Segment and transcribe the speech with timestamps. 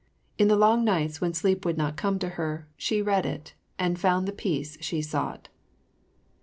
[0.39, 3.99] In the long nights when sleep would not come to her, she read it and
[3.99, 5.47] found the peace she sought.